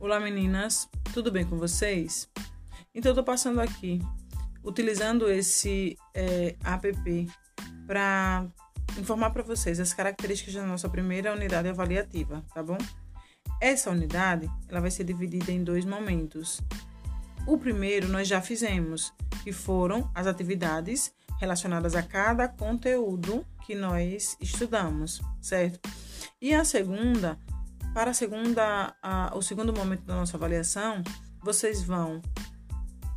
Olá 0.00 0.20
meninas, 0.20 0.88
tudo 1.12 1.32
bem 1.32 1.44
com 1.44 1.58
vocês? 1.58 2.28
Então 2.94 3.10
eu 3.10 3.16
tô 3.16 3.24
passando 3.24 3.60
aqui 3.60 4.00
utilizando 4.62 5.28
esse 5.28 5.98
é, 6.14 6.54
app 6.62 7.28
para 7.84 8.46
informar 8.96 9.30
para 9.30 9.42
vocês 9.42 9.80
as 9.80 9.92
características 9.92 10.54
da 10.54 10.64
nossa 10.64 10.88
primeira 10.88 11.32
unidade 11.32 11.68
avaliativa, 11.68 12.44
tá 12.54 12.62
bom? 12.62 12.78
Essa 13.60 13.90
unidade 13.90 14.48
ela 14.68 14.80
vai 14.80 14.92
ser 14.92 15.02
dividida 15.02 15.50
em 15.50 15.64
dois 15.64 15.84
momentos. 15.84 16.60
O 17.44 17.58
primeiro 17.58 18.06
nós 18.06 18.28
já 18.28 18.40
fizemos, 18.40 19.12
que 19.42 19.52
foram 19.52 20.08
as 20.14 20.28
atividades 20.28 21.12
relacionadas 21.40 21.96
a 21.96 22.04
cada 22.04 22.46
conteúdo 22.46 23.44
que 23.66 23.74
nós 23.74 24.36
estudamos, 24.40 25.20
certo? 25.40 25.80
E 26.40 26.54
a 26.54 26.64
segunda 26.64 27.36
para 27.98 28.12
a 28.12 28.14
segunda, 28.14 28.94
a, 29.02 29.32
o 29.34 29.42
segundo 29.42 29.72
momento 29.72 30.04
da 30.04 30.14
nossa 30.14 30.36
avaliação, 30.36 31.02
vocês 31.42 31.82
vão 31.82 32.22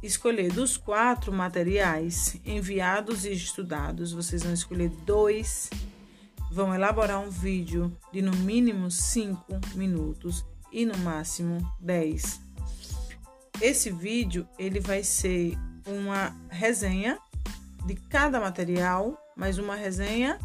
escolher 0.02 0.52
dos 0.52 0.76
quatro 0.76 1.31
materiais 1.31 2.35
enviados 2.44 3.23
e 3.23 3.31
estudados, 3.31 4.12
vocês 4.12 4.41
vão 4.41 4.52
escolher 4.52 4.89
dois, 5.05 5.70
vão 6.49 6.73
elaborar 6.73 7.20
um 7.20 7.30
vídeo 7.30 7.95
de 8.12 8.23
no 8.23 8.36
mínimo 8.38 8.89
5 8.89 9.45
minutos 9.75 10.44
e 10.72 10.84
no 10.84 10.98
máximo 10.98 11.59
10. 11.80 12.41
Esse 13.61 13.91
vídeo 13.91 14.50
ele 14.58 14.80
vai 14.80 15.03
ser 15.03 15.59
uma 15.86 16.36
resenha 16.50 17.20
de 17.86 17.94
cada 17.94 18.39
material, 18.39 19.16
mas 19.38 19.59
uma 19.59 19.75
resenha 19.75 20.39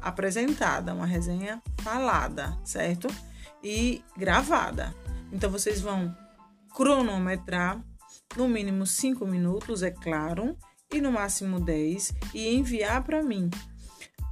apresentada, 0.00 0.94
uma 0.94 1.04
resenha 1.04 1.62
falada, 1.82 2.58
certo? 2.64 3.06
E 3.62 4.02
gravada. 4.16 4.94
Então 5.30 5.50
vocês 5.50 5.80
vão 5.80 6.14
cronometrar 6.74 7.82
no 8.36 8.48
mínimo 8.48 8.86
5 8.86 9.26
minutos, 9.26 9.82
é 9.82 9.90
claro, 9.90 10.56
e 10.92 11.00
no 11.00 11.12
máximo 11.12 11.60
10 11.60 12.14
e 12.34 12.54
enviar 12.54 13.02
para 13.02 13.22
mim. 13.22 13.50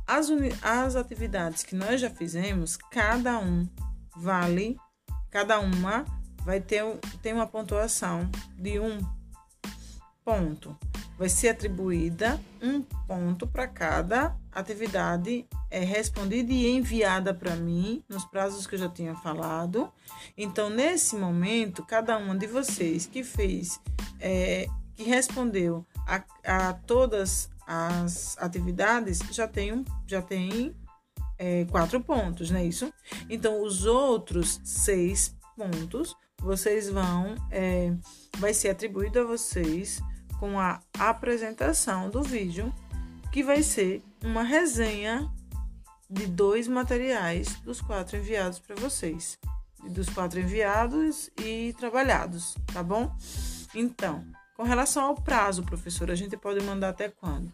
As, 0.07 0.29
as 0.63 0.97
atividades 0.97 1.63
que 1.63 1.75
nós 1.75 2.01
já 2.01 2.11
fizemos, 2.11 2.77
cada 2.77 3.39
um 3.39 3.69
vale, 4.17 4.77
cada 5.31 5.61
uma 5.61 6.05
vai 6.45 6.61
ter 6.61 6.83
tem 7.23 7.33
uma 7.33 7.47
pontuação 7.47 8.29
de 8.59 8.81
um 8.81 8.99
ponto 10.25 10.77
vai 11.21 11.29
ser 11.29 11.51
atribuída 11.51 12.41
um 12.63 12.81
ponto 12.81 13.47
para 13.47 13.69
cada 13.69 14.35
atividade 14.53 15.47
é, 15.71 15.81
respondida 15.81 16.53
e 16.53 16.69
enviada 16.69 17.33
para 17.33 17.55
mim 17.57 18.03
nos 18.09 18.25
prazos 18.25 18.67
que 18.67 18.75
eu 18.75 18.79
já 18.79 18.89
tinha 18.89 19.15
falado. 19.15 19.93
Então, 20.37 20.69
nesse 20.69 21.17
momento, 21.17 21.85
cada 21.85 22.17
uma 22.19 22.37
de 22.37 22.47
vocês 22.47 23.07
que 23.07 23.23
fez, 23.23 23.81
é, 24.19 24.67
que 24.95 25.05
respondeu 25.05 25.87
a, 26.07 26.23
a, 26.45 26.73
todas 26.73 27.51
as 27.67 28.37
atividades, 28.39 29.21
já 29.31 29.47
tem, 29.47 29.85
já 30.07 30.21
tem 30.21 30.75
é, 31.39 31.65
quatro 31.67 32.01
pontos, 32.01 32.51
não 32.51 32.59
é 32.59 32.65
isso? 32.65 32.93
Então, 33.29 33.63
os 33.63 33.87
outros 33.87 34.61
seis 34.65 35.35
pontos, 35.57 36.17
vocês 36.41 36.89
vão, 36.89 37.35
é, 37.51 37.93
vai 38.39 38.53
ser 38.53 38.71
atribuído 38.71 39.21
a 39.21 39.25
vocês 39.25 40.03
com 40.39 40.59
a 40.59 40.81
apresentação 40.99 42.11
do 42.11 42.23
vídeo, 42.23 42.73
que 43.33 43.43
vai 43.43 43.63
ser 43.63 44.03
uma 44.25 44.43
resenha 44.43 45.31
de 46.09 46.27
dois 46.27 46.67
materiais 46.67 47.55
dos 47.61 47.81
quatro 47.81 48.17
enviados 48.17 48.59
para 48.59 48.75
vocês, 48.77 49.39
dos 49.91 50.09
quatro 50.09 50.41
enviados 50.41 51.31
e 51.39 51.75
trabalhados, 51.79 52.57
tá 52.73 52.83
bom? 52.83 53.15
Então, 53.75 54.25
com 54.57 54.65
relação 54.65 55.05
ao 55.05 55.15
prazo, 55.15 55.63
professor, 55.63 56.11
a 56.11 56.15
gente 56.15 56.37
pode 56.37 56.61
mandar 56.65 56.91
até 56.91 57.09
quando? 57.09 57.53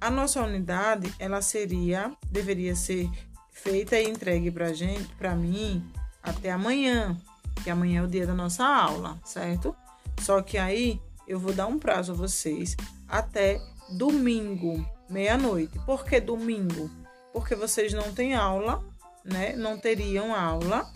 A 0.00 0.10
nossa 0.10 0.42
unidade, 0.42 1.14
ela 1.18 1.40
seria, 1.40 2.12
deveria 2.30 2.74
ser 2.74 3.08
feita 3.50 3.98
e 3.98 4.10
entregue 4.10 4.50
para 4.50 4.72
gente, 4.72 5.14
para 5.14 5.34
mim, 5.34 5.82
até 6.22 6.50
amanhã, 6.50 7.16
que 7.62 7.70
amanhã 7.70 8.00
é 8.00 8.04
o 8.04 8.08
dia 8.08 8.26
da 8.26 8.34
nossa 8.34 8.66
aula, 8.66 9.18
certo? 9.24 9.74
Só 10.20 10.42
que 10.42 10.58
aí 10.58 11.00
eu 11.26 11.38
vou 11.38 11.52
dar 11.52 11.66
um 11.66 11.78
prazo 11.78 12.12
a 12.12 12.14
vocês 12.14 12.76
até 13.08 13.60
domingo, 13.90 14.84
meia-noite. 15.08 15.78
Por 15.80 16.04
que 16.04 16.20
domingo? 16.20 16.90
Porque 17.32 17.54
vocês 17.54 17.92
não 17.92 18.12
têm 18.12 18.34
aula, 18.34 18.84
né? 19.24 19.54
Não 19.56 19.78
teriam 19.78 20.34
aula 20.34 20.90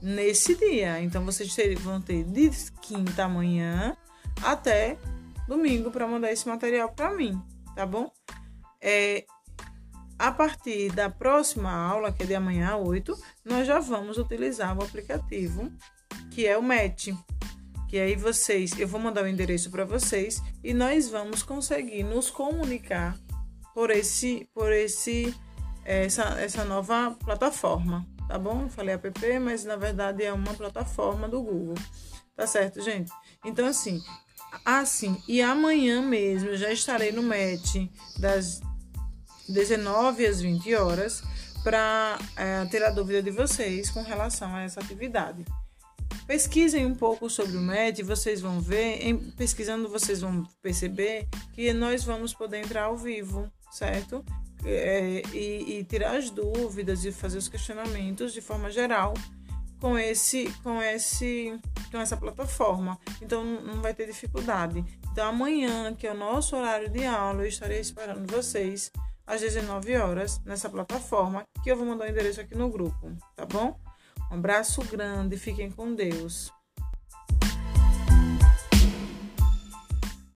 nesse 0.00 0.54
dia. 0.54 1.00
Então 1.00 1.24
vocês 1.24 1.54
vão 1.80 2.00
ter 2.00 2.24
de 2.24 2.50
quinta 2.80 3.28
manhã 3.28 3.96
até 4.42 4.98
domingo 5.46 5.90
para 5.90 6.06
mandar 6.06 6.30
esse 6.30 6.46
material 6.46 6.90
para 6.90 7.12
mim, 7.12 7.40
tá 7.74 7.86
bom? 7.86 8.12
É, 8.80 9.24
a 10.18 10.30
partir 10.30 10.92
da 10.92 11.08
próxima 11.08 11.72
aula, 11.72 12.12
que 12.12 12.22
é 12.22 12.26
de 12.26 12.34
amanhã, 12.34 12.76
8, 12.76 13.16
nós 13.44 13.66
já 13.66 13.78
vamos 13.78 14.18
utilizar 14.18 14.76
o 14.76 14.82
aplicativo 14.82 15.72
que 16.30 16.46
é 16.46 16.56
o 16.56 16.62
MET 16.62 17.16
que 17.88 17.98
aí 17.98 18.14
vocês, 18.14 18.78
eu 18.78 18.86
vou 18.86 19.00
mandar 19.00 19.24
o 19.24 19.26
endereço 19.26 19.70
para 19.70 19.84
vocês 19.84 20.42
e 20.62 20.74
nós 20.74 21.08
vamos 21.08 21.42
conseguir 21.42 22.02
nos 22.04 22.30
comunicar 22.30 23.18
por 23.74 23.90
esse, 23.90 24.46
por 24.54 24.70
esse, 24.70 25.34
essa, 25.84 26.22
essa 26.38 26.64
nova 26.64 27.16
plataforma, 27.24 28.06
tá 28.28 28.38
bom? 28.38 28.68
Falei 28.68 28.94
app, 28.94 29.38
mas 29.40 29.64
na 29.64 29.76
verdade 29.76 30.22
é 30.22 30.32
uma 30.32 30.52
plataforma 30.52 31.26
do 31.26 31.42
Google, 31.42 31.76
tá 32.36 32.46
certo, 32.46 32.82
gente? 32.82 33.10
Então 33.42 33.66
assim, 33.66 34.02
assim 34.64 35.20
e 35.26 35.40
amanhã 35.40 36.02
mesmo 36.02 36.54
já 36.56 36.70
estarei 36.70 37.10
no 37.10 37.22
MET 37.22 37.90
das 38.18 38.60
19 39.48 40.26
às 40.26 40.42
20 40.42 40.74
horas 40.74 41.22
para 41.64 42.18
é, 42.36 42.66
ter 42.66 42.84
a 42.84 42.90
dúvida 42.90 43.22
de 43.22 43.30
vocês 43.30 43.90
com 43.90 44.02
relação 44.02 44.54
a 44.54 44.62
essa 44.62 44.80
atividade. 44.80 45.44
Pesquisem 46.28 46.84
um 46.84 46.94
pouco 46.94 47.30
sobre 47.30 47.56
o 47.56 47.60
MED 47.60 48.02
vocês 48.02 48.42
vão 48.42 48.60
ver, 48.60 49.02
em, 49.02 49.16
pesquisando 49.30 49.88
vocês 49.88 50.20
vão 50.20 50.46
perceber 50.60 51.26
que 51.54 51.72
nós 51.72 52.04
vamos 52.04 52.34
poder 52.34 52.58
entrar 52.58 52.82
ao 52.82 52.98
vivo, 52.98 53.50
certo? 53.70 54.22
É, 54.62 55.22
e, 55.32 55.78
e, 55.78 55.84
tirar 55.84 56.16
as 56.16 56.28
dúvidas 56.28 57.02
e 57.06 57.12
fazer 57.12 57.38
os 57.38 57.48
questionamentos 57.48 58.34
de 58.34 58.42
forma 58.42 58.70
geral 58.70 59.14
com 59.80 59.98
esse 59.98 60.52
com 60.62 60.82
esse 60.82 61.58
com 61.90 61.98
essa 61.98 62.14
plataforma. 62.14 62.98
Então 63.22 63.42
não 63.42 63.80
vai 63.80 63.94
ter 63.94 64.04
dificuldade. 64.04 64.84
Então 65.10 65.26
amanhã 65.26 65.94
que 65.94 66.06
é 66.06 66.12
o 66.12 66.16
nosso 66.16 66.54
horário 66.54 66.90
de 66.90 67.06
aula 67.06 67.44
eu 67.44 67.48
estarei 67.48 67.80
esperando 67.80 68.30
vocês 68.30 68.92
às 69.26 69.40
19 69.40 69.96
horas 69.96 70.42
nessa 70.44 70.68
plataforma 70.68 71.42
que 71.64 71.70
eu 71.70 71.76
vou 71.76 71.86
mandar 71.86 72.04
o 72.04 72.10
endereço 72.10 72.42
aqui 72.42 72.54
no 72.54 72.68
grupo 72.68 73.16
tá 73.34 73.46
bom 73.46 73.74
um 74.30 74.34
abraço 74.34 74.82
grande, 74.84 75.36
fiquem 75.36 75.70
com 75.70 75.94
Deus. 75.94 76.52